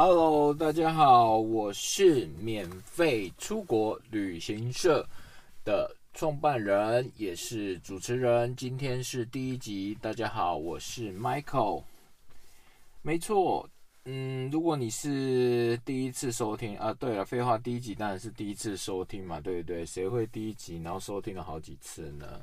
[0.00, 5.04] Hello，大家好，我是免费出国旅行社
[5.64, 8.54] 的创办人，也是主持人。
[8.54, 11.82] 今天是第一集，大家好，我是 Michael。
[13.02, 13.68] 没错，
[14.04, 19.84] 嗯，如果你是第一次收听啊，对了，废话，第一集当然是第一次收听嘛，对不对？
[19.84, 22.40] 谁会第一集然后收听了好几次呢？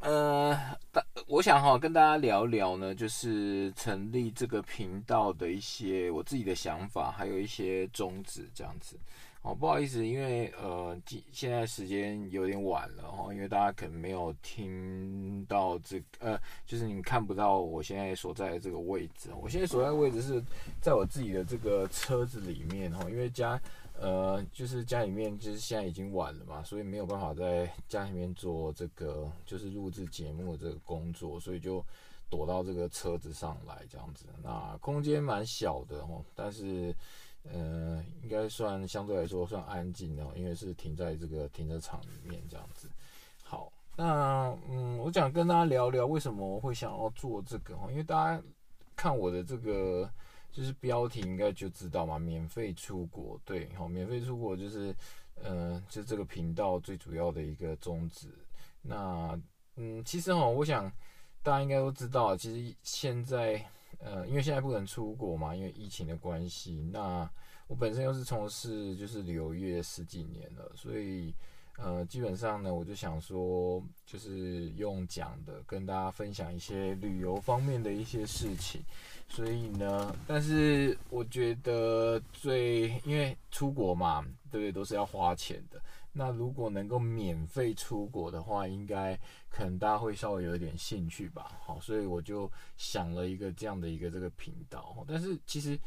[0.00, 0.56] 呃，
[0.92, 8.96] 大我想哈跟大家聊聊呢，就是成立这个频道的一些我自己的想法，还有一些宗旨这样子。
[9.42, 10.96] 哦，不好意思，因为呃，
[11.32, 19.30] 现在时间有点晚了哈，因为大家可能没有听到这个呃，就是你看不到我现在所在的这个位置。
[19.40, 20.42] 我现在所在的位置是
[20.80, 23.60] 在我自己的这个车子里面哈，因为家。
[24.00, 31.84] 呃，就是家里面就是现在已经晚了嘛，所以没有办法在家里面做这个就是录制节目这个工作，所以就
[32.30, 34.26] 躲到这个车子上来这样子。
[34.40, 36.94] 那空间蛮小的哦，但是
[37.42, 42.88] 呃，应该算相对来说算安静的，因为是停在这个停车场里面这样子。
[43.42, 48.40] 好，那嗯，我想跟大家聊聊为什么会想要做这个哦，因为大家
[48.94, 50.08] 看我的这个。
[50.50, 54.94] 就是标题应该就知道嘛，免费出国，对，好，免费出国就是，
[55.34, 58.28] 呃，就这个频道最主要的一个宗旨。
[58.82, 59.40] 那，
[59.76, 60.90] 嗯，其实哈，我想
[61.42, 63.64] 大家应该都知道，其实现在，
[63.98, 66.82] 呃，因为现在不能出国嘛，因为疫情的关系。
[66.92, 67.28] 那
[67.66, 71.34] 我本身又是从事就是旅游业十几年了，所以。
[71.80, 78.82] 呃，基本上呢，我就想说，就是用讲的跟大家分享一些旅游方面的一些事情。
[79.28, 85.80] 所以呢，但是我觉得最，因为出国嘛，对不对，都是要花钱的。
[86.12, 89.18] 那如果能够免费出国的话，应该
[89.48, 91.58] 可能大家会稍微有一点兴趣吧。
[91.60, 95.04] 好，所以我就想了一个这样的一个这个频道。
[95.06, 95.78] 但是其实，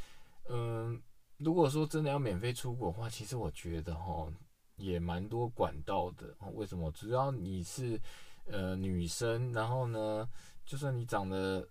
[0.47, 1.01] 嗯，
[1.37, 4.31] 如果说真的要免费出国的话，其实我觉得哈。
[4.77, 6.89] 也蛮多管道的，为什么？
[6.93, 8.01] 主要你是
[8.47, 10.27] 呃女生，然后呢，
[10.65, 11.67] 就算你长得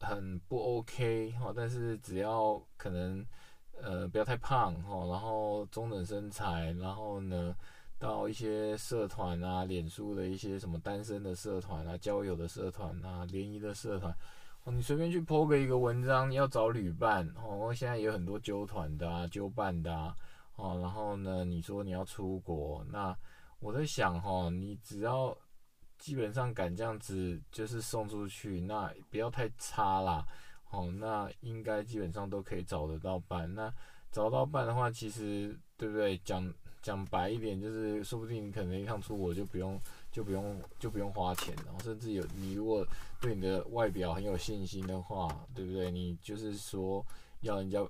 [0.00, 3.24] 很不 OK 哈，但是只要可能
[3.80, 7.54] 呃不要太胖哈，然后中等身材，然后呢
[7.98, 14.14] 到一些社团啊，脸书的一些什么单身的社团啊，交友的社团啊，联谊的社团，
[14.64, 20.14] 哦，你随便去 po 个一个文章，要找旅伴哦，现在有很多揪团的啊，揪伴的啊。
[20.60, 21.44] 哦，然后呢？
[21.44, 23.16] 你说你要出国，那
[23.60, 25.28] 我在想哈，你只要
[25.98, 30.26] 基本上敢这样子，就是送出去，那不要太差啦。
[30.70, 33.52] 哦，那应该基本上都可以找得到伴。
[33.54, 33.72] 那
[34.10, 36.16] 找到伴的话，其实对不对？
[36.18, 42.86] 讲讲白一点，就是说不定可能一趟出国就不用就不用就不用花钱，然后甚至有你如果
[43.20, 45.90] 对你的外表很有信心的话，对不对？
[45.90, 47.04] 你就是说
[47.40, 47.86] 要人家。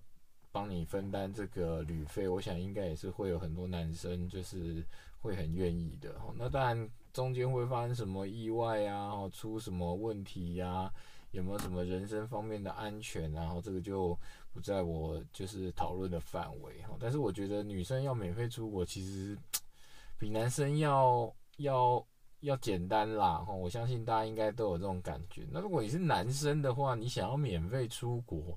[0.50, 4.82] 帮你分担这个旅费，我想应该也是会有很多男生就是
[5.20, 6.10] 会很愿意的。
[6.14, 10.88] 哦那当然中间会发生什么意外啊，出什么问题呀？
[11.32, 13.32] 有没有什么人身方面的安全？
[13.32, 14.16] 然后这个就
[14.52, 16.90] 不在我就是讨论的范围哈。
[17.00, 19.36] 但是我觉得女生要免费出国，其实
[20.16, 22.06] 比男生要要
[22.42, 23.38] 要简单啦。
[23.38, 25.44] 哈我相信大家应该都有这种感觉。
[25.50, 28.56] 那如果你是男生的话，你想要免费出国？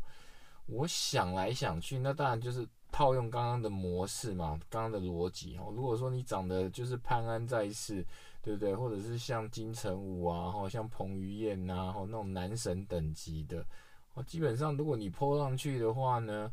[0.67, 5.73] 我想来想去，那当然就是套用刚刚的模式嘛，刚刚的逻辑哦。
[5.75, 8.05] 如果说你长得就是潘安在世，
[8.41, 8.75] 对不对？
[8.75, 13.65] 或者是像金城武啊，或像彭于晏呐，或那种男神等级的，
[14.13, 16.51] 哦，基本上如果你 po 上去的话呢，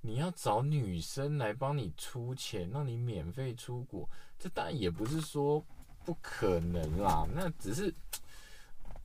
[0.00, 4.08] 你要找女生来帮你出钱，让你免费出国，
[4.38, 5.64] 这当然也不是说
[6.04, 7.26] 不可能啦。
[7.34, 7.94] 那只是，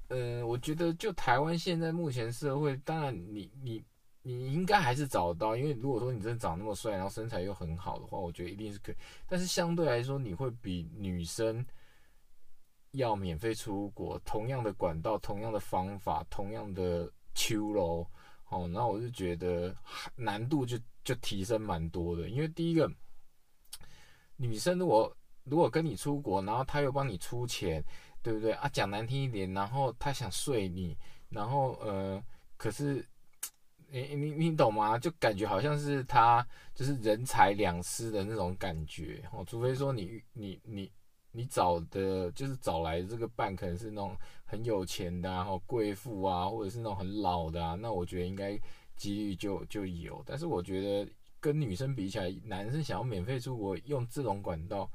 [0.08, 3.84] 呃，我觉得就台湾现在目前社会，当然你你。
[4.28, 8.96] 你应该还是找得到，因为如果说你真的长那么帅，然后身材又很好的话，我觉得一定是可以。
[9.30, 11.64] 但是相对来说，你会比女生
[12.96, 18.06] 要免费出国，同样的管道、同样的方法、同样的秋楼，
[18.50, 19.76] 哦，那我就觉得
[20.16, 22.30] 难度就就提升蛮多的。
[22.30, 22.92] 因为第一个，
[24.36, 27.84] 女生如果如果跟你出国，然后她又帮你出钱，
[28.22, 28.70] 对不对啊？
[28.74, 30.98] 讲难听一点，然后她想睡你，
[31.30, 32.24] 然后呃，
[32.58, 33.06] 可是。
[33.88, 34.98] 你你你懂吗？
[34.98, 39.46] 就感觉好像是她就是人财两失的那种感觉哦。
[39.48, 40.92] 除非说你你你
[41.36, 44.16] 你找的就是找来这个伴可能是那种
[44.46, 48.58] 很有钱的啊，贵妇啊，或者是那种很老的啊，那我觉得应该
[48.96, 50.24] 几率就就有。
[50.26, 54.90] 但是我觉得跟女生比起来，男生想要免费出国用这种管道，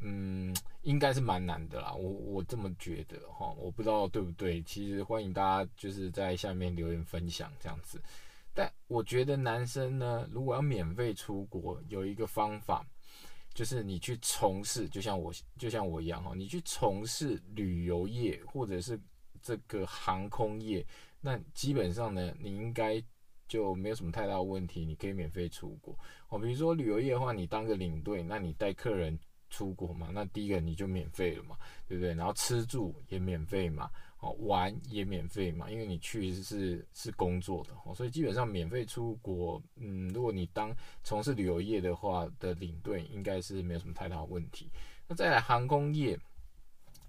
[0.00, 1.92] 嗯，应该是蛮难的啦。
[1.94, 4.60] 我我这么觉得哈，我不知道对不对。
[4.62, 8.00] 其实欢迎大家就是在下面留言分享这样子。
[8.54, 12.84] 但我觉得男生呢，如果要免费出国，有一个方法，
[13.58, 18.96] 就是你去从事，就像我就像我一样哈，你去从事旅游业或者是
[19.42, 20.86] 这个航空业，
[21.20, 23.02] 那基本上呢，你应该
[23.48, 25.92] 就没有什么太大问题，你可以免费出国
[26.28, 26.38] 哦。
[26.38, 29.18] 比如说旅游业的话，你当个领队，那你带客人。
[29.50, 31.56] 出国嘛，那第一个你就免费了嘛，
[31.88, 32.12] 对不对？
[32.12, 40.74] 然后吃住也免费嘛，哦，玩也免费嘛，因为你去是是工作的哦，所以基本上免费出国，嗯，如果你当
[41.04, 44.68] 从事旅游业的话的领队，应该是没有什么太大问题。
[45.06, 46.18] 那再来航空业，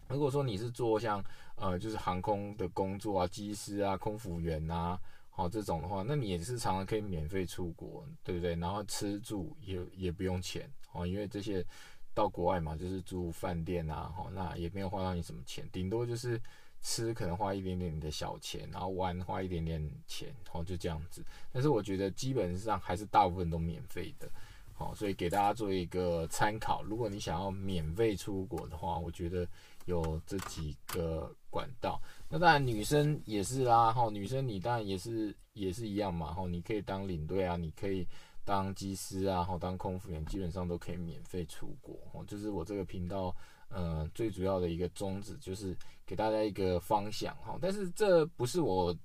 [0.07, 1.23] 如果说你是做像
[1.55, 8.55] 呃就是航空的工作啊，机师啊、空服员呐，好这种的话，那你也是常常可以免费出国，对不对？
[8.55, 11.65] 然后吃住也也不用钱哦，因为这些。
[12.11, 16.41] 到国外嘛，就是住饭店啊，哈，那也没有花到你什么钱，顶多就是
[16.81, 21.23] 吃可能花一点点的小钱，然后玩花一点点钱，然后就这样子。
[21.51, 24.29] 但是我觉得基本上还是大部分都免费的，
[24.73, 26.83] 好，所以给大家做一个参考。
[26.83, 29.47] 如果你想要免费出国的话，我觉得
[29.85, 32.01] 有这几个管道。
[32.29, 38.07] 那当然女生也是啦，哈，女生你当然也是也是一样嘛，哈，你可以当领队啊，你可以。
[38.45, 41.95] 当机师啊，然后当空服员，基本上都可以免费出国。
[42.13, 43.35] 哦，就是我这个频道，
[43.67, 45.77] 呃，最主要的一个宗旨就是
[46.09, 47.35] 给大家一个方向。
[47.35, 48.97] 哈，但是这不是我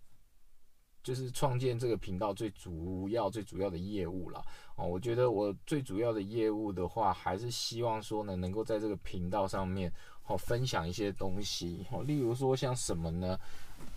[1.02, 4.42] 就是创建这个频道最主要、最主要的业务了。
[4.76, 9.92] 哦，我觉得我最主要的业务的话，还是希望说呢，能够在这个频道上面，
[10.26, 11.84] 哦，分享一些东西。
[11.90, 13.38] 哦，例如说像什么呢？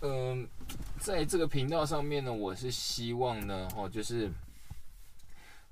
[0.02, 0.46] 嗯，
[1.00, 4.30] 在这个频道上面呢，我是希望呢，哦，就是。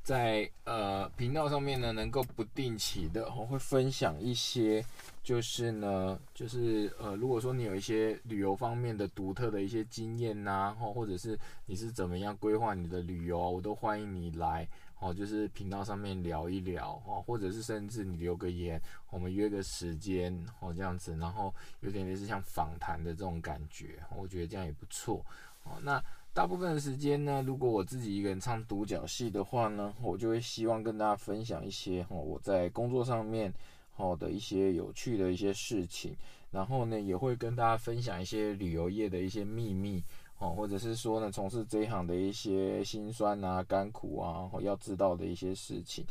[0.07, 4.81] 在呃频道上面呢，能够不定期的我会分享一些，
[5.27, 11.37] 就是呢，就是呃，如果说你有一些旅游方面的独特的一些经验呐，或或者是
[11.67, 14.69] 你是怎么样规划你的旅游，我都欢迎你来
[15.01, 18.81] 哦，就是频道上面聊一聊哦，或者是甚至你留个言，
[19.11, 25.27] 我们约个时间哦这样子，然后有点类似像访谈的这种感觉，我觉得这样也不错
[25.65, 26.01] 哦，那。
[26.33, 33.51] 大部分的时间呢，如果我自己一个人唱独角戏的话呢，我就会希望跟大家分享一些哈我在工作上面
[33.97, 36.15] 好的一些有趣的一些事情，
[36.51, 40.03] 然后呢也会跟大家分享一些旅游业的一些秘密
[40.39, 46.05] 哦，或者是说呢从事这一行的一些辛酸啊、甘苦啊，要知道的一些事情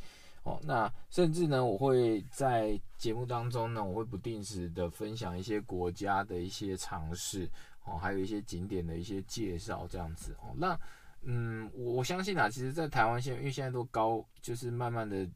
[0.44, 0.60] 哦。
[0.64, 7.50] 那甚至呢，我会在节目当中呢，我会不定时的分享一些国家的一些尝试。
[7.88, 10.50] 哦，还有一些景点的一些介绍这样子哦。
[10.58, 10.76] 那
[11.22, 15.30] 嗯，我我相信啊，其实，在台湾现因为现在都高，就是慢慢的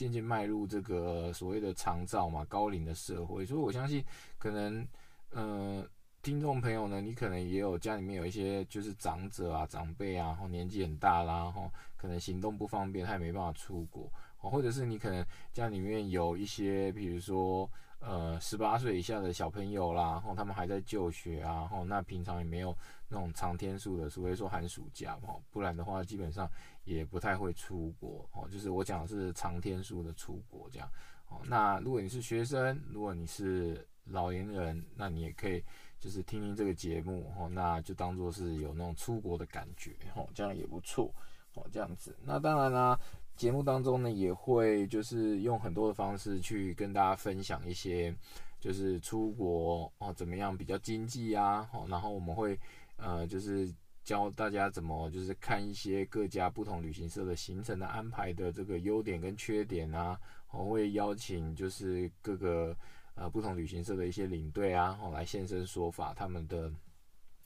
[0.00, 4.02] 渐渐迈入这个所谓的长照嘛，高龄的社会，所以我相信
[4.38, 4.88] 可能
[5.28, 5.86] 呃，
[6.22, 17.70] 听众朋友呢，你可能也有家里面有一些就是长者啊、长辈啊，然后年纪很大啦，然后可能行动不方便，他也没办法出国，或者是你可能家里面有一些，比如说。
[18.00, 22.74] 呃，十八岁以下的小朋友啦，然后他们还在就学啊，然后那平常也没有
[23.08, 26.50] 那种长天数的，除非说寒暑假哈，不然的话基本上
[26.84, 28.48] 也不太会出国哦。
[28.50, 30.90] 就是我讲的是长天数的出国这样
[31.28, 31.42] 哦。
[31.44, 35.62] 那如果你是学生，如果你是老年人，那你也可以
[35.98, 41.14] 就是听听这个节目哦，那就当做是有那种出国的感觉哦，这样也不错
[41.52, 42.16] 哦，这样子。
[42.24, 42.98] 那当然啦。
[43.40, 48.14] 节目当中呢，也会就是用很多的方式去跟大家分享一些，
[48.60, 52.60] 就是出国哦怎么样比较经济啊，哦，然后我们会
[52.98, 60.20] 呃就是教大家怎么就是看一些各家不同旅行社的行程的安排的这个优点跟缺点啊，
[60.50, 62.76] 我会邀请就是各个
[63.14, 66.70] 呃不同旅行社的一些领队啊，哦来现身说法他们的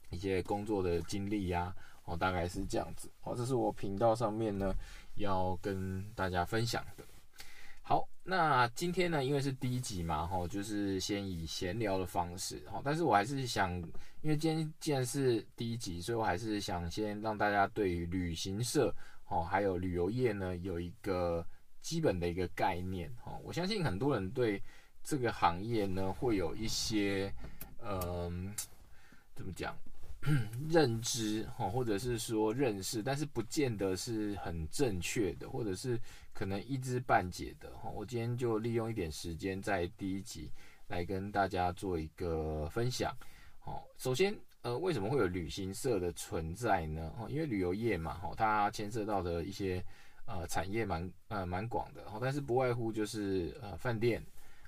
[0.09, 1.73] 一些工作的经历呀，
[2.03, 4.75] 哦大概是这样子，哦这是我频道上面呢。
[5.15, 7.03] 要跟大家分享的。
[7.81, 13.71] 好，那今天呢，因为是第一集嘛，哈，就是先以闲聊的方式，哈，但是我还是想，
[14.21, 18.93] 因为今天既然是第一集，所以我还是想先让大家对于旅行社，
[19.27, 21.45] 哦，还有旅游业呢，有一个
[21.79, 24.59] 基本的一个概念，哈，我相信很多人对
[25.03, 27.31] 这个行业呢，会有一些，
[27.83, 28.51] 嗯，
[29.35, 29.77] 怎么讲？
[30.69, 35.99] 认知哈，或者是说认识，但是不见得是很正确的，或者是
[36.33, 37.89] 可能一知半解的哈。
[37.89, 40.49] 我今天就利用一点时间，在第一集
[40.87, 43.15] 来跟大家做一个分享。
[43.59, 47.13] 好，首先，呃，为什么会有旅行社的存在呢？
[47.19, 49.83] 哦，因为旅游业嘛，哈，它牵涉到的一些
[50.25, 54.23] 呃产业蛮呃蛮广的，哈，但是不外乎就是呃饭店。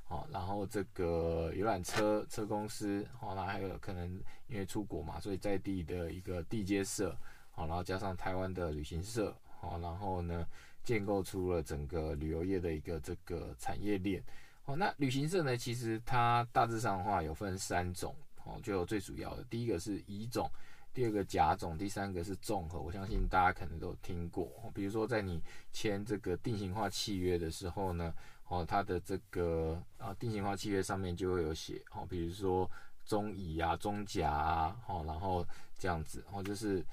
[0.10, 4.10] 好，然后这个游览车车公司，好，那还有可能
[4.48, 7.14] 因为出国嘛，所以在地的一个地接社，
[7.52, 10.48] 好，然后加上台湾的旅行社，好，然后呢，
[10.82, 14.24] 建构出了整个旅游业的一个这个产业链。
[14.64, 20.50] 好，那旅行社呢，其实它大致上的话有分三种，哦，就最主要的，第一个是乙种。
[20.94, 24.50] 第二个甲种，第三个是综合，我相信大家可能都听过。
[24.74, 25.40] 比如说，在你
[25.72, 28.12] 签这个定型化契约的时候呢，
[28.48, 32.70] 哦，它的这个啊定型化契约上面就会有写，哦，比如说
[33.06, 35.46] 中乙啊、中甲啊，哦，然后
[35.78, 36.84] 这样子，哦，就是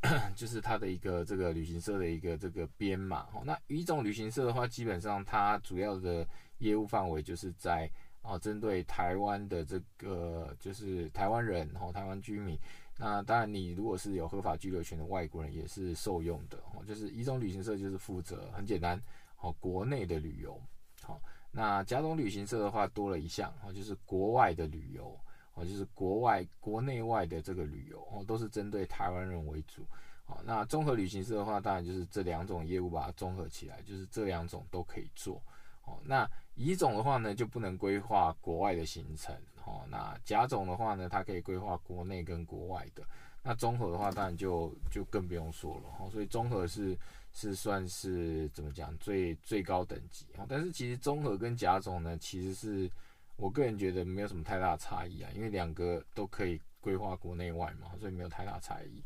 [0.34, 3.26] 就是它的一个这个旅行社的一个这个编码。
[3.34, 6.26] 哦，那乙种旅行社的话，基本上它主要的
[6.58, 7.90] 业务范围就是在
[8.22, 12.58] 哦，针对台湾的这个就是台湾人，哦，台湾居民。
[12.96, 16.82] 那当然，你如果是有合法居留权的外国人，也是受用的哦。
[16.86, 18.98] 就是一种旅行社就是负责很简单，
[19.40, 20.58] 哦，国内的旅游。
[21.06, 21.20] 好，
[21.52, 25.16] 那甲种旅行社的话多了一项哦，就是国外的旅游
[25.54, 29.86] 哦，就是国外国内外的这个旅游哦，都是针对台湾人为主。
[30.24, 35.40] 好，那综合旅行社的话，当然就是这两种业务把它综合起来，就是这两种都可以做。
[35.84, 39.36] 哦，那乙种的话呢，就不能规划国外的行程。
[39.66, 43.02] 哦，那甲种的话呢，它可以规划国内跟国外的。
[43.42, 45.82] 那综合的话，当然就就更不用说了。
[45.98, 46.96] 哦，所以综合是
[47.34, 50.24] 是算是怎么讲最最高等级。
[50.38, 52.90] 哦，但是其实综合跟甲种呢，其实是
[53.36, 59.04] 我个人觉得没有什么太大的差异啊，因为两个都可以规划国内外嘛，所以没有太大差异。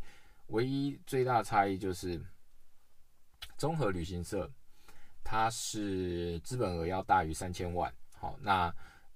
[0.48, 2.20] 唯一最大差异就是
[3.56, 4.48] 综合旅行社，
[5.24, 7.92] 它是资本额要大于三千万。
[8.14, 8.72] 好，那。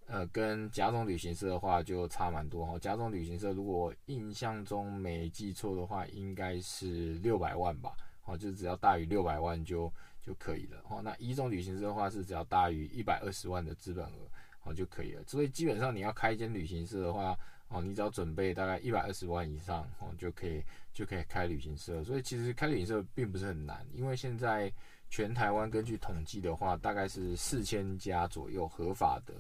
[0.09, 2.79] 呃，跟甲种旅行社的话就差蛮多哈。
[2.79, 7.97] 甲种旅行社如果印象中没记错的话，应该是六百万吧。
[8.25, 10.83] 哦，就是只要大于六百万就就可以了。
[10.89, 14.29] 哦，那一种旅行社的话是只要大于一百二十万的资本额，
[14.65, 15.23] 哦就可以了。
[15.27, 17.39] 所以基本上你要开一间旅行社的话，
[17.69, 20.63] 哦，你只要准备大概一百二十万以上，哦就可以
[20.93, 22.03] 就可以开旅行社。
[22.05, 24.73] 所以其实开旅行社并不是很难，因为现在
[25.11, 29.35] 全台湾根据统计的话，大概是四千家左右合法的。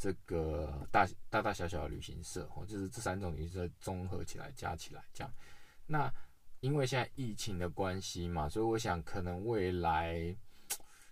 [0.00, 5.32] 这个大大大小小的旅行社，哦，就是这三种旅行社综合起来加起来这样。
[5.88, 6.08] 那
[6.60, 10.14] 因为现在疫情的关系嘛，所以我想可能未来，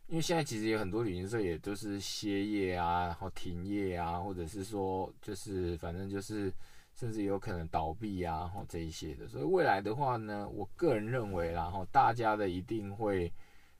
[0.09, 6.53] 因为现在其实有很多旅行社也都是歇业啊，然后停业啊，或者是说就是反正就是
[6.95, 9.29] 甚至有可能倒闭啊，然后这一些的。
[9.29, 13.33] 所以未来的话呢，我个人认为，然后大家的一定会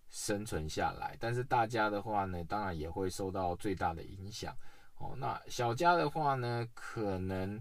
[0.09, 4.55] 生存下来，但是大家的话呢，当然也会受到最大的影响。
[4.99, 7.61] 哦，那小家的话呢，可能，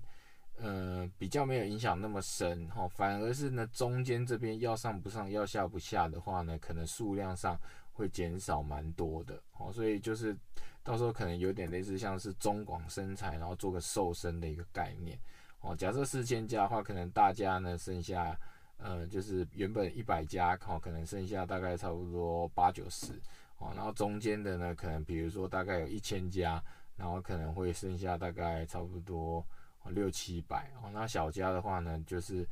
[0.58, 7.60] 呃，比较没有影响那么深，哈，反而是呢，中间这边要上不上，要下不下的话呢，可能数量上
[7.94, 10.36] 会减少蛮多的，哦，所以就是
[10.84, 15.20] 到时候可能有点类似像是中广身材，然后做个瘦身的一个概念，
[15.60, 18.40] 哦，假设四千家的话，可能大家呢剩下，
[18.78, 23.12] 呃，就是原本一百家，哦，可能剩下大概差不多八九十，
[23.58, 26.64] 哦，然后中间的呢，可能比如说大概有一千家。
[26.98, 29.46] 然后可能会剩下大概差不多
[29.92, 32.48] 六七百哦，那小家的话呢，就是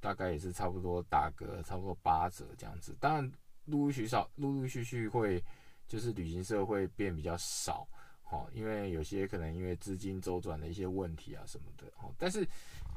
[0.00, 2.96] 大概也是差不多打个差不多八折这样子。
[3.00, 3.32] 当然，
[3.66, 5.42] 陆陆续少，陆陆续续会
[5.86, 7.86] 就是旅行社会变比较少，
[8.30, 12.46] 哦，因为有些可能因为资金周转的一些问题啊什么的，哦，但是，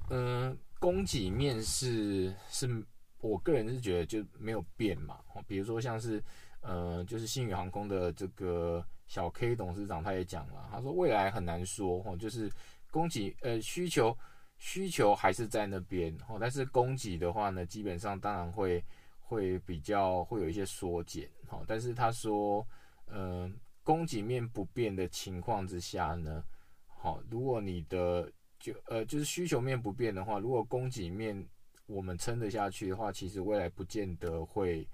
[0.10, 2.84] 嗯，供给面是是
[3.20, 6.24] 我个人是觉得就没有变嘛，哦，比如说像是，
[6.62, 8.86] 呃，就是新宇航空的这个。
[9.08, 12.50] 小 K 董事长他也讲了，他说未来很难说哦，就是
[12.92, 14.16] 供给呃需求
[14.58, 18.84] 需求还是在那边哦，但是供给的话呢，基本上当然会
[19.20, 22.64] 会比较会有一些缩减哦，但是他说
[23.08, 26.44] 嗯，供给面不变的情况之下呢，
[26.88, 31.44] 好，如果你的就呃就是需求面不变的话，如果供给面
[31.88, 34.88] 我们撑得下去的话，其实未来不见得会。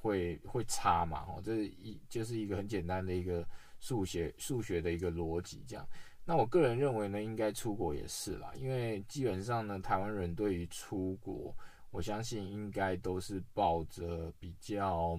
[0.00, 1.24] 会会差嘛？
[1.26, 3.44] 哦，这是一就是一个很简单的一个
[3.80, 5.84] 数学数学的一个逻辑，这样。
[6.28, 11.56] 那我个人认为呢，应该出国也是啦，因为基本上呢，台湾人对于出国，
[11.90, 15.18] 我相信应该都是抱着比较，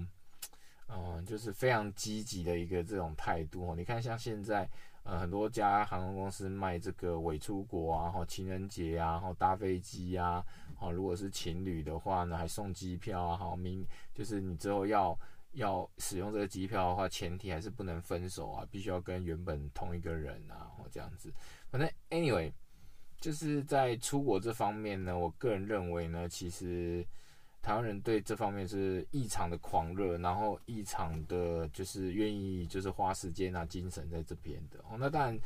[0.87, 3.71] 嗯，就是非常积极的一个这种态度。
[3.71, 4.69] 哦，你看像现在。
[5.03, 15.17] 呃，很多家航空公司卖这个伪出国啊，哈，情人节啊，哈，搭飞机啊，哈，如果是情侣的话呢，还送机票啊，哈，明就是你之后要
[15.53, 21.31] 要使用这个机票的话，前提还是不能分手啊，必须要跟原本同一个人啊，或这样子。
[21.69, 22.51] 反正 anyway，
[23.19, 27.05] 就是在出国这方面呢，我个人认为呢，其实。
[27.61, 34.95] 台湾人对这方面是异常的狂热，然后异常的就是愿意就是花时间啊精神在这边的哦。
[34.97, 35.37] 那当然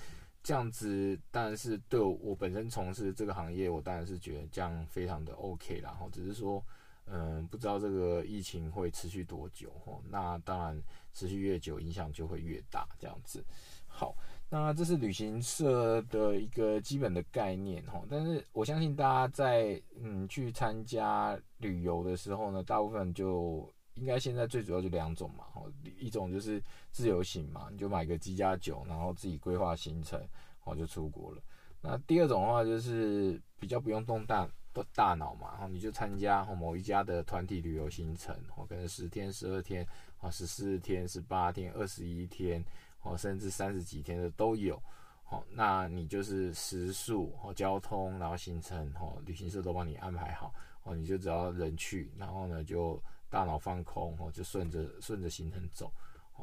[0.43, 5.89] 这样子当然是对我本身从事这个行业，我当然是觉得这样非常的 OK 啦。
[5.89, 6.63] 然后只是说，
[7.05, 10.01] 嗯，不知道这个疫情会持续多久哦。
[10.09, 10.81] 那当然，
[11.13, 12.87] 持续越久，影响就会越大。
[12.97, 13.43] 这样子，
[13.87, 14.15] 好，
[14.49, 18.01] 那这是旅行社的一个基本的概念哈。
[18.09, 25.43] 但是我相信大家在嗯去参加旅游的时候呢，大部分就应该现在最主要就两种嘛。
[25.55, 30.19] 哦，一种就是自由行嘛，你就买个机加酒，然后自己规划行程，
[30.63, 31.43] 哦就出国了。
[31.81, 34.49] 那第二种的话就是比较不用动弹。
[34.93, 39.85] 大脑嘛，然后你就参加某一家的团体旅游行程，哦，可能十天、十二天、
[40.19, 42.63] 啊十四天、十八天、二十一天，
[43.01, 44.81] 哦，甚至三十几天的都有，
[45.29, 50.53] 哦，那你就是食宿、哦交通，然后行程，哦旅行社都帮你安排好，
[50.83, 52.99] 哦，你就只要人去，然后呢就
[53.29, 55.91] 大脑放空，哦，就顺着顺着行程走。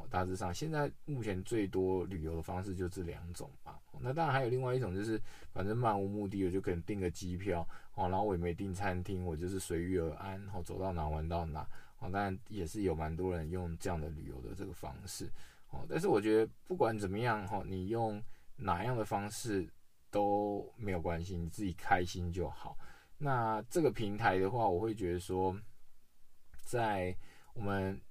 [0.09, 3.75] 大致上现在目前最多旅游的方式就这两种嘛。
[3.99, 5.21] 那当然还有另外一种，就是
[5.53, 11.61] 反正漫无目的，我就可能订个机票哦，然后我也没订餐厅，我就是随遇而安，然后走到哪玩到哪。
[11.99, 15.29] 哦，当然也是有蛮多人用这样的旅游的这个方式。
[15.69, 18.19] 哦，但是我觉得不管怎么样哈，你用
[18.55, 19.69] 哪样的方式
[20.09, 22.75] 都没有关系，你自己开心就好。
[23.19, 25.55] 那这个平台的话，我会觉得说，
[26.63, 27.15] 在
[27.53, 28.01] 我们。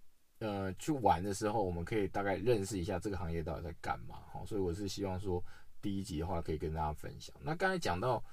[0.41, 5.43] 呃，去玩的时候，我们可以大概认识一下这个行业到底在干嘛，哈，所以我是希望说
[5.83, 7.37] 第一集的话可以跟大家分享。
[7.43, 8.25] 那刚才讲到，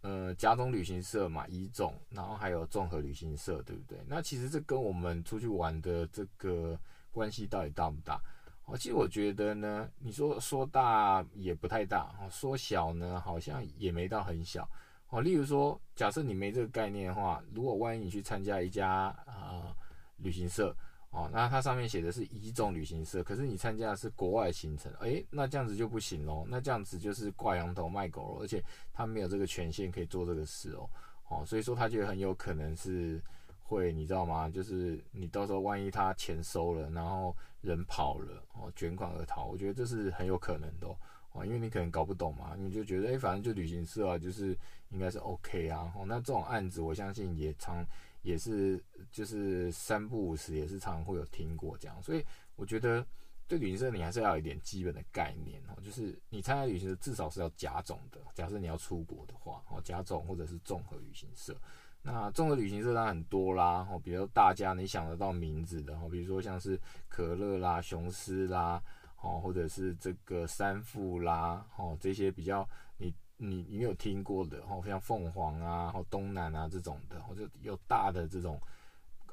[0.00, 3.98] 呃，甲种旅行社嘛，乙种，然后还有综合旅行社，对不对？
[4.06, 6.74] 那其实这跟我们出去玩的这个
[7.10, 8.18] 关系到底大不大？
[8.64, 14.66] 哦，其实我觉得呢，你说说大也不太大，哦，说小呢好像也没到很小，
[15.10, 19.76] 哦，例如说，假设你没这个概念的话，如果万一你去参加一家啊
[20.16, 20.74] 旅行社。
[21.16, 26.44] 哦，那它上面写的是一种旅行社，可是你参加的是国外行程，诶，那这样子就不行喽。
[26.46, 30.86] 那这样子就是挂羊头卖狗肉，而且他没有这个权限可以做这个事哦。
[31.28, 33.18] 哦，所以说他觉得很有可能是
[33.62, 34.50] 会，你知道吗？
[34.50, 40.86] 就是你到时候万一他钱收了，然后人跑了，哦，卷款而逃，我觉得这是很有可能的
[41.32, 41.46] 哦。
[41.46, 44.54] 因为你可能搞不懂嘛，你就觉得诶，反正就旅行社啊，就是
[44.90, 45.90] 应该是 OK 啊。
[45.96, 47.82] 哦，那这种案子我相信也常。
[48.26, 53.06] 也是，就是三不五时也是常会有听过这样，所以我觉得
[53.46, 61.56] 对旅行社你还是要有一点基本的概念哦，就是你参加旅行社至少是要甲种的，假设你要出国的话哦，甲种或者是综合旅行社。
[62.02, 66.76] 那综合旅行社当然很多啦，哦，比如大家你想得到名字的哦，比如说像是
[67.08, 68.82] 可乐啦、雄狮啦，
[69.22, 73.14] 哦，或者是这个三富啦，哦，这些比较你。
[73.38, 78.60] 你你有听过的哦，像凤凰啊，或东南啊这种的，或者有大的这种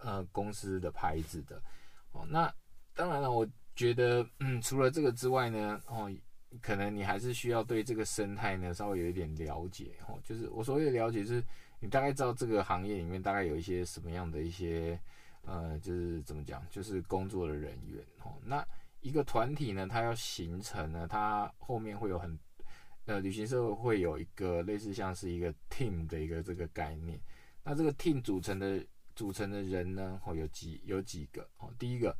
[0.02, 1.62] 呃公司的牌子的
[2.12, 2.26] 哦。
[2.30, 2.54] 那
[2.94, 6.12] 当然了，我觉得嗯，除了这个之外呢，哦，
[6.62, 10.20] 可能你还是需要对这个生态呢稍微有一点了解哦。
[10.24, 11.44] 就是我所谓的了解，是
[11.80, 15.00] 你大概知道这个行业里面大概有一些什么样的一些
[15.44, 18.34] 呃，就是怎么讲，就是工作的人员哦。
[18.44, 18.66] 那
[19.02, 22.38] 一个团体呢，它要形成呢，它后面会有很
[23.06, 27.20] 呃，旅行社会有一个类似像是一个 team 的一个这个概念。
[27.64, 28.82] 那这个 team 组成的
[29.14, 31.70] 组成的人呢，哦，有几有几个哦。
[31.78, 32.16] 第一个，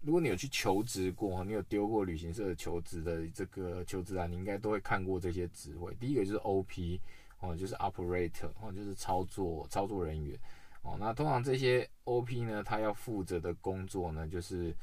[0.00, 5.94] 如果你有去求职过，你有丢过旅行社的求职的这个求职啊，你应该都会看过这些职位。
[6.00, 7.00] 第一个就是 OP
[7.38, 10.36] 哦，就是 operator 哦，就是操作操作人员
[10.82, 10.96] 哦。
[10.98, 14.74] 那通常这些 OP 呢，他要负责的工作呢，就是。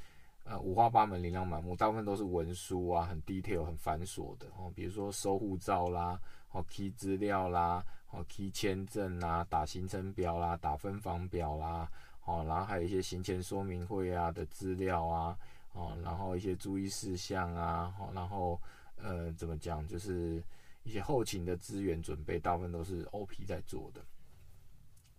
[0.44, 4.72] 呃，五花八门，琳琅满目，大部分都是文书啊，很 detail、很繁琐的哦。
[4.76, 6.20] 比如说收护照啦，
[6.52, 11.90] 哦，key 资料啦，哦，key 签证啦，打行程表啦，打分房表啦，
[12.26, 15.38] 哦，然后还有一些行前说明会啊的资料啊，
[15.74, 18.60] 哦，然后一些注意事项啊，哦，然后
[18.98, 20.44] 呃，怎么讲，就是
[20.84, 24.02] 一些后勤的资源准备，大部分都是 OP 在做的。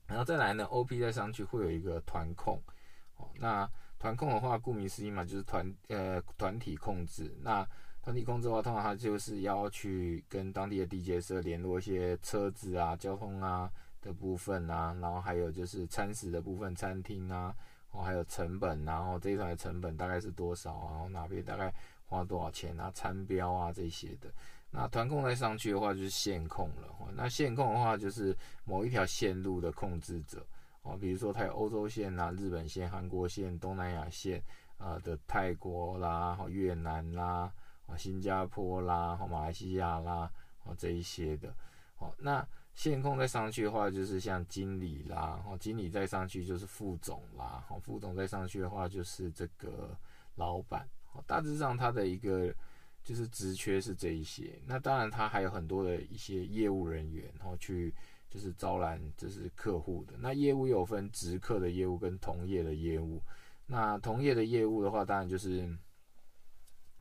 [0.09, 2.61] 然后再来呢，OP 再上去会有一个团控，
[3.17, 3.71] 哦，那。
[4.03, 7.33] 团控的话，顾名思义嘛，就是团呃团体控制。
[7.41, 7.65] 那
[8.03, 17.55] 团体控制的话，通常它就是要去跟当地的地接社联络一些车子啊、交通啊的部分啊，然后还有就是餐食的部分，餐厅啊，
[17.93, 20.91] 哦还有成本，然后这一团的成本大概是多少啊？
[20.91, 21.73] 然后哪边大概
[22.05, 22.91] 花多少钱啊？
[22.93, 24.29] 餐标啊这些的。
[24.73, 26.89] 那团控再上去的话，就是线控了。
[27.15, 30.45] 那线控的话，就是某一条线路的控制者。
[30.83, 34.43] 哦，比如说它有欧洲线啦、日本线、韩国线、东南亚线，
[34.79, 37.53] 啊的泰国啦、越南啦、
[37.97, 40.29] 新加坡啦、马来西亚啦，
[40.65, 41.55] 哦这一些的，
[41.99, 49.97] 哦那线控再上去的话，就是像经理啦，哦经理再上去就是副总啦，哦副总再上去的话就是这个
[50.35, 52.53] 老板，哦大致上他的一个
[53.05, 57.95] 就是职缺是这一些，那当然他还有很多的一些业务人员，然后去。
[58.33, 60.15] 就是招揽就是客户的。
[60.19, 63.23] 那业务有分直客的业务跟同业的业务。
[63.67, 65.69] 那同业的业务的话，当然就是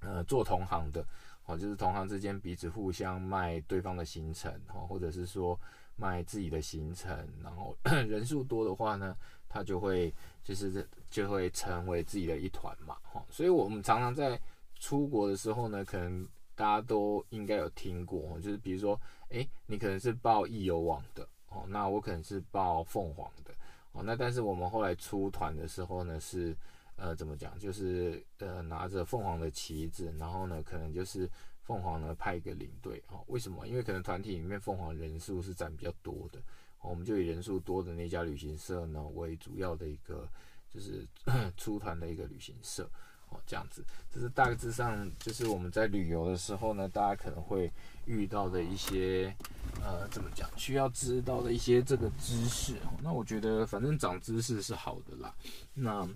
[0.02, 1.06] 呃做同行的，
[1.46, 5.58] 哦，就是同行之间彼此互相卖对方的行程，哦，或者是说
[5.96, 7.74] 卖自己的行程，然后
[8.10, 9.16] 人数多的话呢，
[9.48, 10.14] 他就会
[10.44, 13.26] 就是就会成为自己的一团嘛，哈。
[13.30, 14.38] 所以我们常常在
[14.76, 16.28] 出国的时候呢，可能
[16.62, 23.52] 大家都应该有听过，就是比如说，诶，你可能是报易游网的，哦，那我可能是报凤凰的，
[23.94, 26.56] 哦，那但是我们后来出团的时候呢，是
[26.98, 31.28] 呃怎么讲，就是呃拿着凤凰的旗子，然后呢，可能就是
[31.64, 33.68] 凤凰呢派一个领队，哦，为什么？
[33.68, 36.40] 因为可能团体里面凤凰人数是占比较多的，
[36.82, 40.30] 我们就以人数多的那家旅行社呢为主要的一个
[40.70, 41.08] 就是
[41.58, 42.88] 出团的一个旅行社。
[43.32, 47.72] 哦，这样子，这是大致上就是我们在旅游的时候呢，大家可能会
[48.06, 49.36] 遇到的一些，
[49.82, 52.76] 呃，怎么讲，需要知道的一些这个知识。
[53.02, 55.34] 那我觉得反正长知识是好的啦。
[55.74, 56.08] 那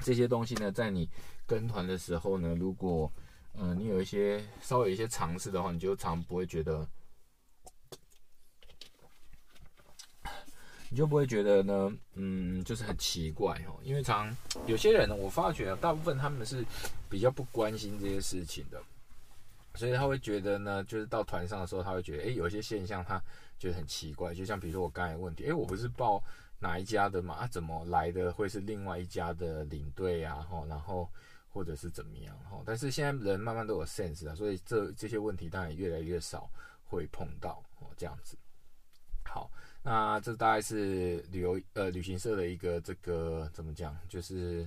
[0.00, 1.08] 这些东西呢，在你
[1.46, 3.10] 跟团的时候呢，如果
[3.56, 6.86] 呃你有一些稍微有一些尝试的话，你就常不会觉得。
[10.92, 14.30] 你就不会觉得呢，嗯，就是很奇怪哦，因为常
[14.66, 16.62] 有些人呢，我发觉，大部分他们是
[17.08, 18.78] 比较不关心这些事情的，
[19.74, 23.18] 所以他会觉得呢，就是到团上的时候，他会觉得，哎，有些现象他
[23.58, 26.22] 觉得很奇怪，就像比如说我刚才问题，哎，我不是报
[26.58, 31.08] 哪一家的嘛，啊，怎么来的会是另外一家的领队啊，哈，然后
[31.48, 36.50] 或者是怎么样，哈，但是现在人慢慢都有 sense 了，所以这这些问题当然越来越少
[36.84, 38.36] 会碰到哦，这样子，
[39.84, 44.64] 那这大概是旅游呃旅行社的一个这个怎么讲，就是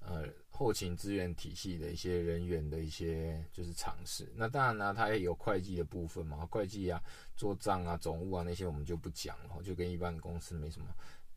[0.00, 4.28] 呃后勤资源体系的一些人员的一些就是尝试。
[4.34, 7.00] 那当然呢，它也有会计的部分嘛，会计啊、
[7.36, 10.88] 做账啊、总务啊那些我们就不讲了，就跟一般公司没什么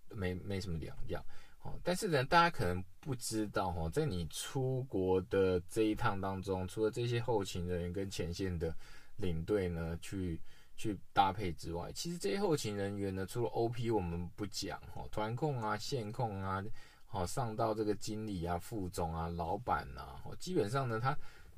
[0.10, 1.24] 没没什么两样。
[1.62, 8.76] 哦，但是呢，大家可能不知道哈，在你出国的这一趟当中，除了这些后勤人员跟前线的
[9.18, 10.42] 领队呢，去。
[10.82, 16.63] 去搭配之外，其实这些后勤人员呢，除了 OP 我们不讲哦，团控啊、线控啊，
[17.06, 21.15] 好上到这个经理啊、副总啊、老板呐，哦，基本上呢，他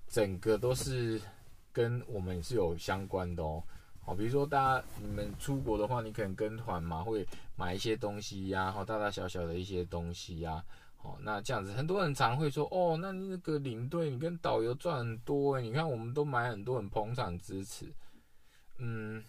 [0.09, 1.21] 整个都是
[1.71, 3.63] 跟我们是有相关的哦。
[4.01, 10.62] 好，比如说大家你们出国的话，你可能跟团嘛，会买一些东西呀，好大大小小的一些东西呀，
[10.97, 17.89] 好，那这样子，很多人常会说，哦，那那个领队你跟导游赚很多，你看我们都买很多，很捧场支持。
[18.77, 19.23] 嗯，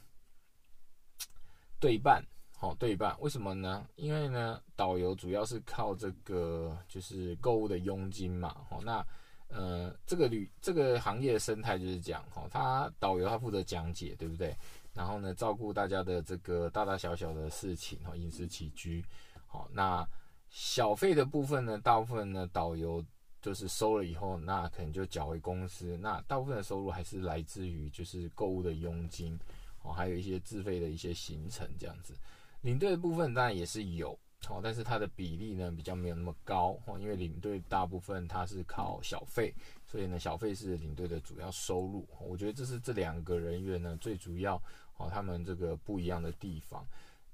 [1.78, 2.24] 对半，
[2.57, 3.87] 好对半，为什么呢？
[3.96, 9.07] 因为呢，导游主要是靠这个就是购物的佣金嘛，哦，那
[9.48, 14.57] 呃，这个旅这个行业生态就是这样，哈，他导游他负责讲解，对不对？
[14.92, 19.04] 然后呢，照顾大家的这个大大小小的事情，哈，饮食起居，
[19.46, 20.07] 好，那
[20.48, 23.04] 小费的部分呢，大部分呢，导游。
[23.44, 25.98] 就是收了以后，那可能就缴回公司。
[25.98, 29.38] 那大部分的收入还是来自于就是购物的佣金
[29.83, 32.14] 哦，还有一些自费的一些行程这样子。
[32.62, 39.54] 领队的部分当然也是有哦，但是它的比例呢比较没有那么高哦，因为领队大部分它是靠小费，
[39.87, 42.09] 所以呢小费是领队的主要收入。
[42.18, 44.57] 我觉得这是这两个人员呢最主要
[44.96, 46.83] 哦，他们这个不一样的地方。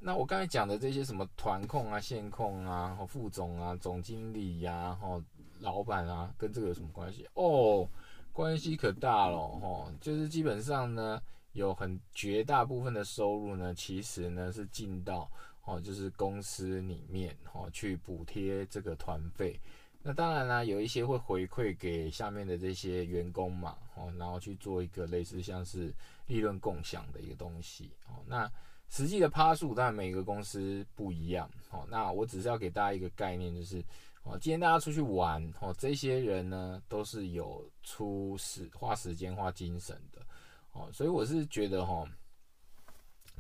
[0.02, 5.22] 那我刚才讲的这些什么团控啊、线控啊、副总啊、总经理呀、哈
[5.60, 7.26] 老板啊，跟这个有什么关系？
[7.34, 7.88] 哦，
[8.32, 9.92] 关系可大了哈。
[10.00, 11.20] 就是基本上呢，
[11.52, 15.30] 有很绝大部分的收入呢，其实呢是进到
[15.64, 19.60] 哦，就是公司里面哈去补贴这个团费。
[20.02, 25.92] 那当然啦，有一些会回馈给下面的这些员工嘛，哦，然后去做一个类似像是
[26.26, 28.24] 利润共享的一个东西哦。
[28.26, 28.50] 那
[28.88, 33.84] 实际的趴数当然每个公司不一样，哦，那我只是要给大家一个概念，就是
[34.22, 40.20] 哦，今天大家出去玩，哦，这些人呢都是有出时花时间花精神的，
[40.72, 42.04] 哦，所以我是觉得哈，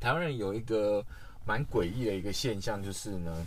[0.00, 1.04] 台湾人有一个
[1.46, 3.46] 蛮诡异的一个现象，就是呢，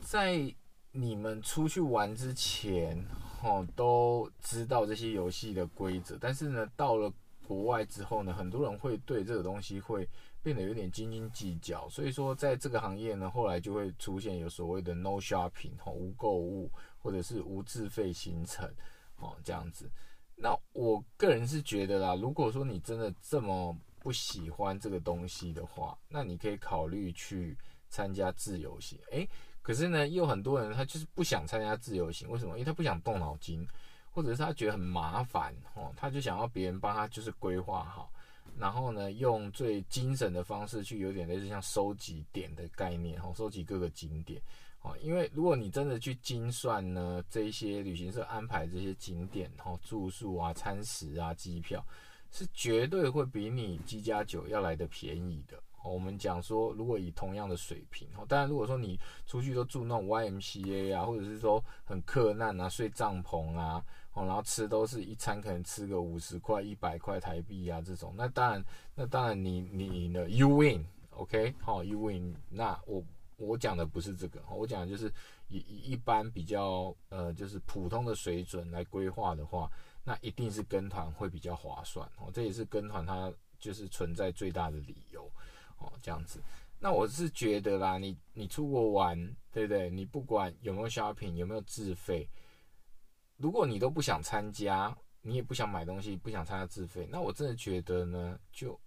[0.00, 0.54] 在
[0.92, 3.02] 你们出去玩之前，
[3.42, 7.10] 哦，都知道这些游戏的规则，但是呢，到了
[7.46, 10.08] 国外之后呢，很多人会对这个东西会。
[10.46, 18.64] 变得有点斤斤计较，所以说在这个行业呢，后来就会出现有所谓的 no shopping 哈，无购物或者是无自费行程
[19.16, 19.90] 哦这样子。
[20.36, 28.96] 那我个人是觉得啦，如果说你真的这么不喜欢这个东西的话，那你可以考虑去参加自由行。
[29.10, 29.28] 诶，
[29.62, 32.52] 可是呢，又很多人他就是不想参加自由行，为什么？
[32.52, 33.66] 因为他不想动脑筋，
[34.12, 38.12] 或者是他觉得很麻烦哦，他就想要别人帮他就是规划好。
[38.58, 44.40] 然后呢，用最精神的方式去，有点类似像收集点的概念，哈，收集各个景点，
[44.82, 51.84] 哦，因为如果你真的去精算呢，这些旅行社安排这些景点，哈，住宿啊、餐食啊、机票，
[52.30, 55.62] 是绝对会比你机加酒要来的便宜的。
[55.84, 63.84] 我们讲说，如果以同样的水平，哦，当然如果说你出去都住那种 YMCA 啊，或者是说很客难啊，睡帐篷啊。
[64.16, 72.34] 哦，然后吃都是一餐可能吃个五十块、一百块台币啊，这种，那当然，那当然你你呢，you win，OK，好，you win。
[72.48, 73.04] 那我
[73.36, 75.12] 我讲的不是这个，我讲的就是
[75.48, 79.70] 以一般比较呃，就是普通的水准来规划的话，
[80.02, 85.30] 那一定是跟团会比较划算哦，这也是跟团它就是存在最大的理由
[85.76, 86.40] 哦，这样子。
[86.78, 89.14] 那我是觉得啦，你你出国玩，
[89.52, 89.90] 对不对？
[89.90, 92.26] 你不管有没有 shopping，有没有自费。
[93.36, 98.78] 如果你都不想参加，你也不想买东西，不想参加自费，那我真的觉得呢，就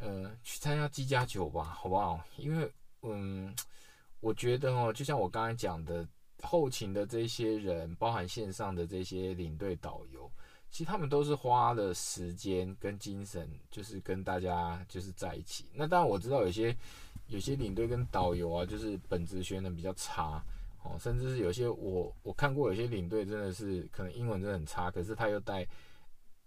[0.00, 2.20] 呃去参加机加酒吧，好不好？
[2.36, 2.70] 因为
[3.02, 3.54] 嗯，
[4.20, 6.06] 我觉得哦，就像我刚才讲的，
[6.42, 10.30] 后勤的这些人，包含线上的这些领队导游，
[10.70, 15.66] 其实他们都是花了时间跟精神，就是跟大家就是在一起。
[15.74, 16.74] 那当然我知道有些
[17.26, 20.42] 有些领队跟导游啊，就是本职学能比较差。
[20.88, 25.66] 哦，甚至是有些我我看过有些领队真的是可能英文真的很差，可是他又带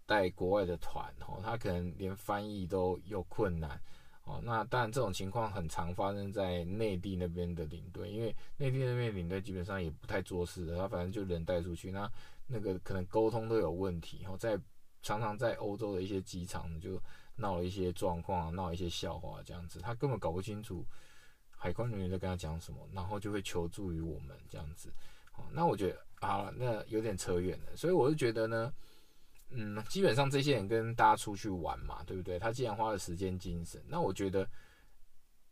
[0.06, 3.80] 带国外的团，哦，他可能连翻译都有困难，
[4.23, 12.12] 哦，那当然这种情况很常发生在内地那边的领队，因为内地那边领队基本上也不太做事的，他反正就人带出去，那
[12.47, 14.60] 那个可能沟通都有问题，然后在
[15.04, 17.01] 常常在欧洲的一些机场就
[17.36, 20.86] 闹了一些状况，闹一些笑话这样子，他根本搞不清楚。
[21.63, 24.91] 海关人员在跟他讲什么，然后就会求助于我们这样子。
[25.32, 27.76] 好，那我觉得啊，那有点扯远了。
[27.76, 28.74] 所以我就觉得呢，
[29.50, 32.39] 嗯，基本上这些人跟大家出去玩嘛，对不对？
[32.39, 34.50] 他既然花了时间、精神，那我觉得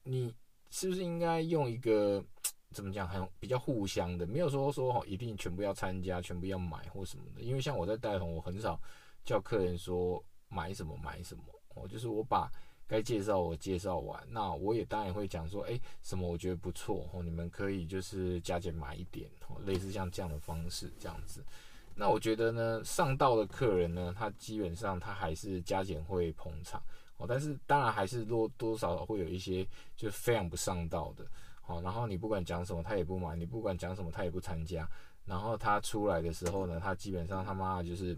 [0.01, 0.33] 你
[0.71, 2.25] 是不是应该用一个
[2.73, 7.41] 怎么讲，很比较互相的，没有说说哦一定全部要参加、全部要买或什么的。
[7.43, 8.81] 因为像我在带团，我很少
[9.23, 11.43] 叫客人说买什么买什么，
[11.75, 12.51] 我就是我把。
[12.89, 21.45] 该介绍我介绍完，那我也当然会讲说，哎，什么我觉得不错哦，你们可以就是加减买一点哦，类似像这样的方式这样子。
[21.93, 26.81] 那我觉得呢，上道的客人呢，他基本上他还是加减会捧场
[27.17, 29.63] 哦，但是当然还是多多少少会有一些
[29.95, 31.23] 就非常不上道的，
[31.61, 34.89] 好，然后你不管讲什么他也不买，你不管讲什么他也不参加，
[35.25, 38.17] 然后他出来的时候呢，他基本上他妈就是，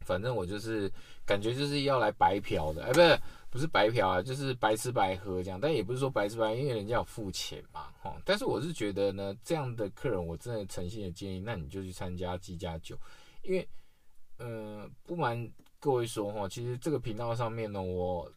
[0.00, 0.90] 反正我就是
[1.26, 3.20] 感觉就是要来白嫖的，哎，不是。
[3.56, 8.14] 不是白嫖啊，就是白吃白喝这样，但也不是说白吃白，因为人家有付钱嘛，哈。
[8.22, 12.98] 但是我是觉得呢，这样的客人，我真的诚心的建议，那你就去参加机加酒，
[13.42, 13.66] 因为，
[14.40, 18.30] 嗯，不瞒各位说哈，其实这个频道上面呢，我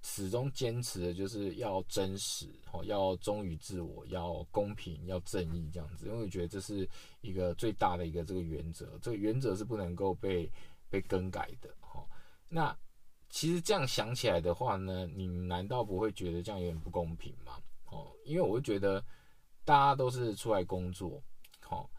[0.00, 6.88] 始终坚持的就是要真实，哈，要忠于自我，要公平，要正义这样子，因为我觉得这是
[7.20, 10.50] 一个最大的一个这个原则，这个原则是不能够被
[10.88, 12.02] 被更改的，哈。
[12.48, 12.74] 那。
[13.34, 17.60] 其实这样想起来的话呢，你难道不会觉得这样有点不公平吗？
[17.86, 19.04] 哦，因为我会觉得
[19.64, 21.20] 大家都是出来工作，
[21.58, 21.90] 好，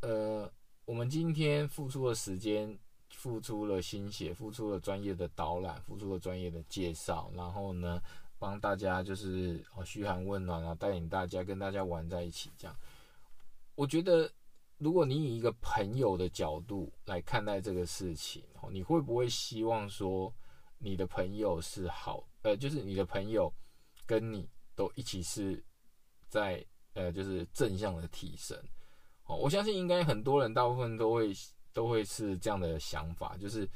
[0.00, 0.52] 呃，
[0.84, 2.76] 我们今天付出了时间，
[3.10, 8.02] 付出了心血，付出了专业的导览，付出了专业的介绍，然后呢，
[8.36, 12.76] 帮大家就是哦嘘寒问暖啊，带领大家跟大家玩在一起，这样，
[13.76, 14.28] 我觉得
[14.78, 18.42] 如果你以一个朋友的角度来看待这个事情，
[18.72, 20.34] 你会不会希望说？
[20.84, 23.52] 你的朋友是好，呃，就是你的朋友
[24.04, 25.62] 跟你都一起是
[26.28, 26.64] 在，
[26.94, 28.58] 呃，就是正向的提升。
[29.26, 31.32] 哦，我相信应该很多人大部分都会
[31.72, 33.68] 都会是这样的想法，就是，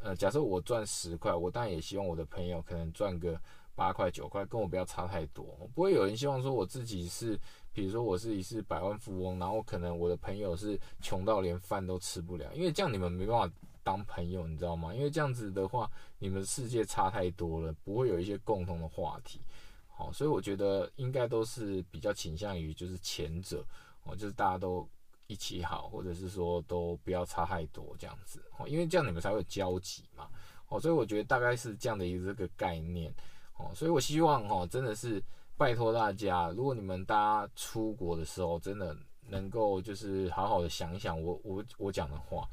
[0.00, 3.38] 呃，假设我赚十块，我当然也希望我的朋友可能赚个
[3.74, 5.68] 八块九块，跟我不要差太多。
[5.74, 7.38] 不会有人希望说我自己是，
[7.74, 13.54] 比如说我自己是百万富翁，然后可能我的朋友是穷到连饭都吃不了，因为这样你们没办法。
[13.84, 14.92] 当朋友，你知道吗？
[14.92, 19.40] 因为这样子的话，你们世界差太多了，不会有一些共同的话题。
[19.86, 23.64] 好，所以我觉得应该都是比较倾向于就是前者
[24.02, 24.88] 哦，就是大家都
[25.28, 30.28] 一起好，或者是说都不要差太多这样子哦，因为这样你们才会有交集嘛。
[30.68, 33.14] 哦，所以我觉得大概是这样的一个这个概念
[33.56, 35.22] 哦，所以我希望哦，真的是
[35.56, 38.96] 拜托大家，如果你们大家出国的时候，真的
[39.28, 42.48] 能够就是好好的想一想我我我讲的话，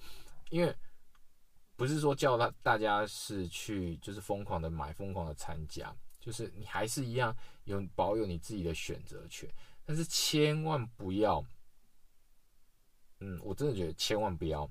[0.52, 0.76] 因为。
[1.75, 9.49] 不是说叫他大家是去就是疯狂的买疯狂的参加，就是你还是一样有保有你自己的选择权，
[9.84, 11.43] 但是千万不要，
[13.19, 14.69] 嗯，我真的觉得千万不要，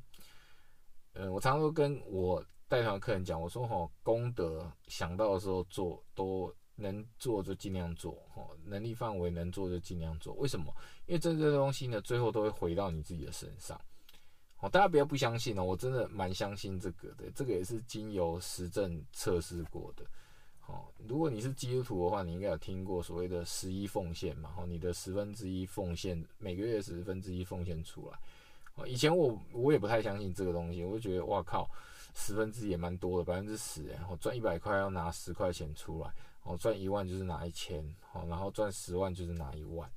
[1.14, 10.32] 嗯，我常常都跟我带团客人讲，我说哈，功德想到的时候做，都能做就尽量做，哈，能力范围能做就尽量做。
[10.34, 10.72] 为什么？
[11.06, 13.80] 因为这个东西呢，最后都会回到你自己的身上。
[14.60, 20.04] 哦，大家不要不相信哦，我真的蛮相信这个的，这个也是经由实证测试过的。
[20.66, 24.52] 哦，如果你是基督徒的话，你应该有听过所谓的十一奉献嘛？
[24.56, 28.18] 哦，你的十分之一奉献，每个月十分之一奉献出来。
[28.76, 31.68] 哦，以前我我也不太相信这个东西，我就觉得哇靠，
[32.14, 39.90] 十分之一也蛮多的，百分之十，然后赚一百块要拿十块钱出来，哦，赚一万就是拿一千，哦，然后赚十万就是拿一万，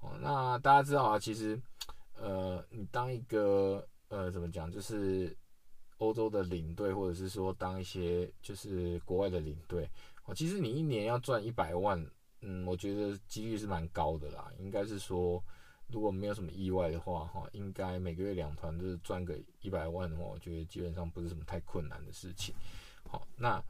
[0.00, 1.60] 哦，那大家知道啊，其实，
[2.16, 5.34] 呃，你当一个呃怎么讲，就是
[5.98, 9.88] 欧洲的领队，或者是说当一些就是国外的领队。
[10.26, 11.98] 哦其实你一年要赚一百万，
[12.42, 14.52] 嗯，我觉得几率是蛮高的啦。
[14.58, 15.42] 应该是说，
[15.88, 22.54] 如果没有什么意外的话，哈，应该每个月两团就是赚个一百万的话，我觉得基本上不是什么太困难的事情。
[23.08, 23.62] 好，那，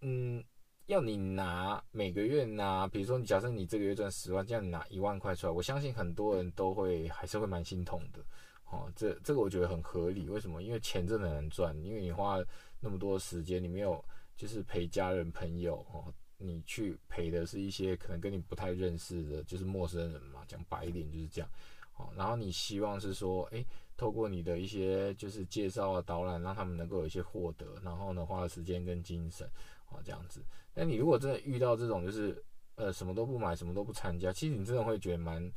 [0.00, 0.42] 嗯，
[0.86, 8.24] 要你拿每个月拿，比如说你假设你这个月赚十万，这样你拿一万块出来，我相信很多人都会还是会蛮心痛的。
[8.70, 10.28] 哦，这这个我觉得很合理。
[10.28, 10.62] 为什么？
[10.62, 12.38] 因为钱真的难赚，因为你花
[12.80, 14.04] 那么多时间，你没有。
[14.38, 20.44] 就是陪家人朋友哦，你去陪的是一些可能跟你不太认识的，就是陌生人嘛。
[20.46, 21.50] 讲白一点就是这样，
[21.96, 29.44] 哦，然后你希望是说，诶，透过你的一些就是介绍啊、导览，让他们能够有一些获得，然后呢，花了时间跟精神，
[29.88, 30.40] 哦，这样子。
[30.72, 32.40] 那你如果真的遇到这种，就是
[32.76, 35.52] 呃，什么都不买，什么都不参加，其实你真的会觉得蛮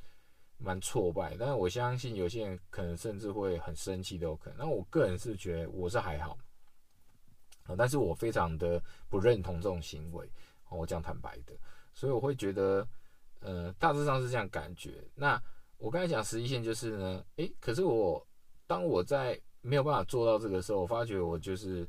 [0.64, 1.36] 蛮挫败。
[1.40, 4.60] 但是我相信有些人可能甚至会很生气都有可能。
[4.60, 6.38] 那我个人是觉得我是还好。
[7.78, 10.30] 但是我非常的不认同这种行为，
[10.70, 11.54] 我讲坦白的，
[11.94, 12.86] 所以我会觉得，
[13.40, 15.02] 呃，大致上是这样感觉。
[15.16, 15.42] 那
[15.78, 18.28] 我刚才讲实际线就是呢，诶，可是我
[18.68, 21.88] 当我在没有办法做到这个时候，我发觉我就是，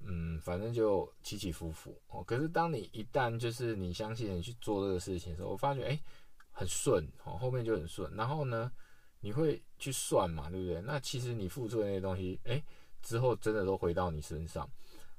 [0.00, 2.22] 嗯，反正就起起伏伏哦。
[2.22, 6.00] 可是当你一旦就是你相信你去做这个事情的时候，我发觉诶，
[6.54, 8.10] 很顺哦，后面就很顺。
[8.16, 8.72] 然后呢，
[9.20, 10.80] 你会去算嘛，对不对？
[10.80, 12.64] 那其实你付出的那些东西，哎，
[13.02, 14.66] 之后真的都回到你身上。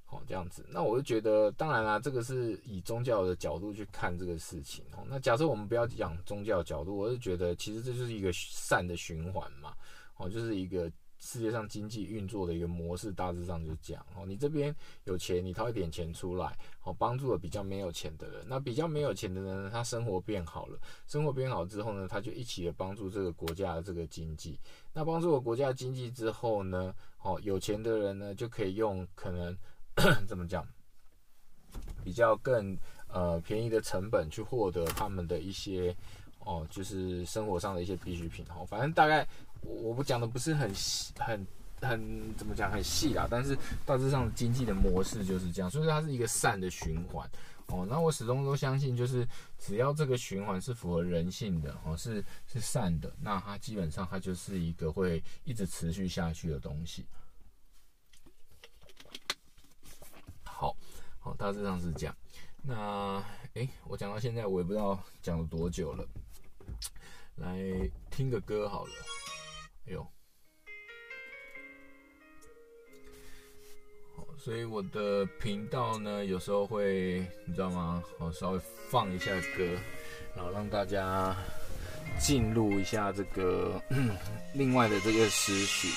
[0.07, 5.03] 好，这样子，那我就觉得，当然啦，这个是以宗教的角度去看这个事情哦。
[5.09, 9.75] 那假设我们不要讲宗教角度，我是觉得，其实这就是一个善的循环嘛。
[10.17, 10.89] 哦，就是一个
[11.25, 14.05] 世界上经济运作的一个模式，大致上就是这样。
[14.15, 14.73] 哦，你这边
[15.05, 18.45] 有钱，你掏一点钱出来，哦，帮助了比较没有钱的人。
[18.47, 24.59] 那比较没有钱的人，他生活变好了，生活变好之后呢，他就一起的帮助这个国家的这个经济。
[24.93, 29.57] 那帮助了国家经济之后呢，哦，有钱的人呢，就可以用可能。
[30.27, 30.67] 怎么讲？
[32.03, 35.95] 比较更呃便宜的成本去获得他们的一些
[36.39, 38.65] 哦，就是生活上的一些必需品哦。
[38.65, 39.25] 反正大概
[39.65, 40.71] 我不讲的不是很
[41.17, 41.47] 很
[41.81, 47.29] 很怎么讲很细啦，但是大致上经济的模式就是这样，所以它是一个善的循环
[47.67, 47.85] 哦。
[47.89, 57.05] 那我始终都相信，就是只要这个循环是符合人性的哦，是是善的，那它基本上它就是一个会一直持续下去的东西。
[60.43, 60.75] 好
[61.19, 62.15] 好，大致上是这样。
[62.63, 63.23] 那，
[63.53, 66.07] 哎，我讲到现在，我也不知道讲了多久了。
[67.35, 67.59] 来
[68.09, 68.91] 听个歌好了。
[69.87, 70.07] 哎呦，
[74.15, 78.03] 好，所以我的频道呢，有时候会，你知道吗？
[78.17, 79.63] 我稍微放一下歌，
[80.35, 81.35] 然后让大家
[82.19, 83.79] 进入一下这个
[84.55, 85.87] 另外的这个思绪。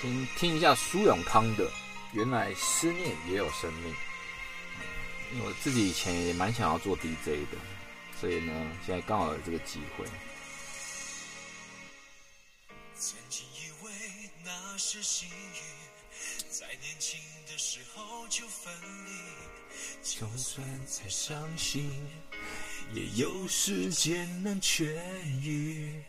[0.00, 1.66] 先听一下苏永康的
[2.14, 3.92] 《原来思念也有生命》。
[5.34, 7.58] 因为我自己以前也蛮想要做 DJ 的，
[8.18, 8.52] 所以呢，
[8.86, 10.06] 现在刚好有这个机会。
[12.98, 13.92] 曾经以为
[14.42, 15.60] 那是幸运，
[16.48, 18.72] 在年轻的时候就分
[19.04, 19.10] 离，
[20.02, 21.90] 就算再伤心，
[22.94, 24.86] 也有时间能痊
[25.42, 26.02] 愈。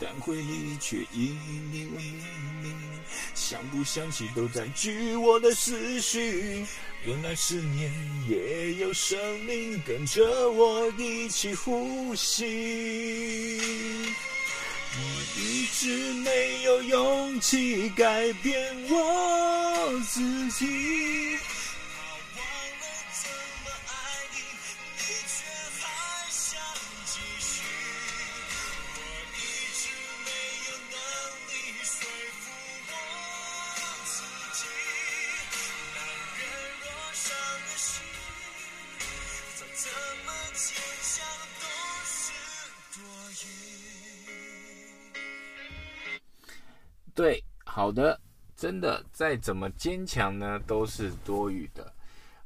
[0.00, 1.38] 但回忆却以
[1.70, 2.26] 你为命
[2.62, 3.00] 名，
[3.36, 6.66] 想不想起都占据我的思绪。
[7.04, 7.92] 原来思念
[8.28, 13.60] 也有生命，跟着我一起呼吸。
[14.98, 21.36] 我一直没有勇气改变我自己。
[47.16, 48.20] 对，好的，
[48.54, 51.90] 真的再怎么坚强呢，都是多余的。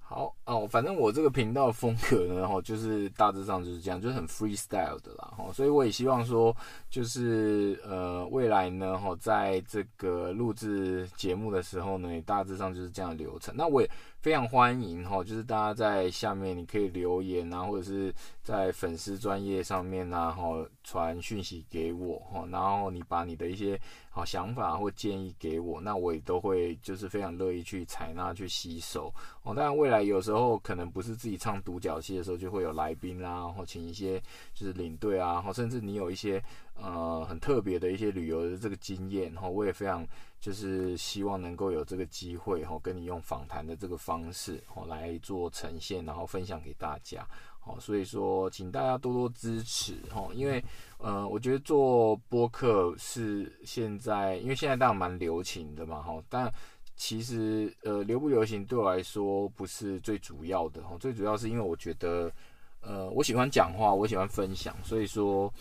[0.01, 6.57] 好哦，反正我这个频道风格呢，哈，就是大致上就是这样，就是很 freestyle 的啦，哈，所以我也希望说，
[6.89, 13.55] 就是呃，未来呢，哈，在这个录制节目的时候呢，大致上就是这样流程。
[13.57, 13.91] 那我也。
[14.21, 29.11] 非常欢迎哈，就是大家在下面你可以留言啊，或者是在粉丝专业上面啊，哈传讯息给我哈，然后你把你的一些好想法或建议给我，那我也都会就是非常乐意去采纳去吸收
[29.43, 29.55] 哦。
[29.55, 34.21] 当然未来有时候可能不是自己唱独角戏的时候，就会有来宾啦，或请一些
[34.53, 36.43] 就是领队啊，或甚至你有一些
[36.83, 40.07] 呃很特别的一些旅游的这个经验哈，我也非常。
[40.41, 47.28] 就是希望能够有这个机会哈，跟你用访谈的这个方式哈来做呈现，然后分享给大家。
[47.59, 50.64] 好，所以说请大家多多支持哈，因为
[50.97, 56.51] 呃，我觉得做播客是现在，因为现在当然蛮流行的嘛哈，但
[56.97, 62.33] 其实呃流不流行对我来说不是最主要的哈，最主要是因为我觉得
[62.81, 65.53] 呃我喜欢讲话，我喜欢分享，所以说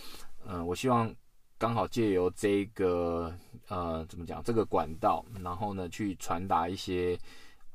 [0.49, 1.13] 嗯，我希望。
[1.61, 3.35] 刚好借由这个
[3.67, 7.19] 呃，怎么讲这个管道，然后呢，去传达一些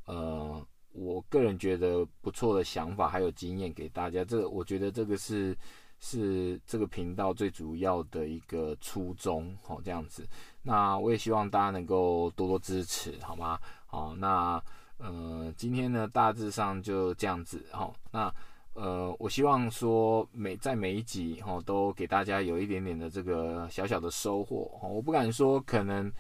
[0.07, 4.25] 呃，我个人觉得不错的想法还有经验给大家。
[4.25, 5.55] 这我觉得这个是
[6.01, 10.27] 是这个频道最主要的一个初衷，好这样子。
[10.63, 13.61] 那我也希望大家能够多多支持，好吗？
[13.85, 14.59] 好，那
[14.97, 18.35] 呃，今天呢，大致上就这样子，好，那。
[18.75, 24.89] 呃，我希望说每在每一集哈，都给大家有一点点的这个小小的收获哈。
[24.89, 26.13] 我不敢说可能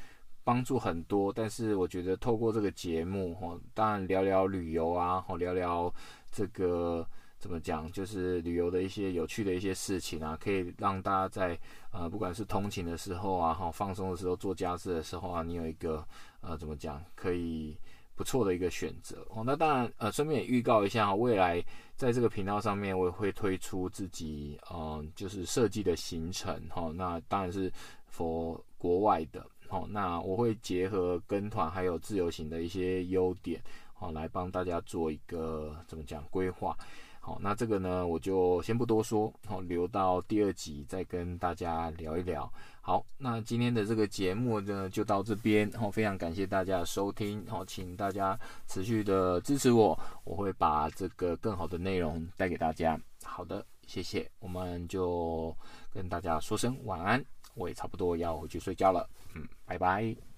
[0.45, 5.93] 帮助很多，但是我觉得透过这个节目哈，当然聊聊旅游啊，哈，聊聊
[6.31, 7.05] 这个
[7.41, 11.59] 怎么讲，就是旅游的一些有趣的一些事情啊，可以让大家在
[11.91, 16.07] 呃，不管是通勤的时候啊，哈，放松的时候，做家事的时候啊，你有一个
[16.41, 17.77] 呃，怎么讲，可以。
[18.17, 19.43] 不错的一个选择哦。
[19.45, 21.61] 那当然，呃，顺便也预告一下哈，未来
[21.97, 26.91] 在这个频道上面，我也会推出自己嗯，就是设计的行程哈。
[26.95, 27.73] 那当然是
[28.07, 29.87] 佛国外的哦。
[29.89, 33.63] 那我会结合跟团还有自由行的一些优点
[33.99, 36.77] 哦，来帮大家做一个怎么讲规划。
[37.21, 42.53] 好，那这个呢，我就先不多说，好，留到第二集再跟大家聊一聊。
[42.87, 53.01] 好，那今天的这个节目呢，就到这边，好，非常感谢大家收听，好，请大家持续的支持我，我会把这个更好的内容带给大家。
[53.23, 55.57] 好的，谢谢，我们就
[55.91, 57.25] 跟大家说声晚安，
[57.55, 60.34] 我也差不多要回去睡觉了，嗯，拜拜。